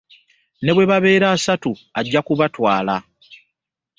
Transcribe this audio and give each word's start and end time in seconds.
Ne 0.63 0.71
bwe 0.75 0.89
babeera 0.91 1.27
asatu 1.35 1.71
nja 2.03 2.21
kubatwala. 2.27 2.95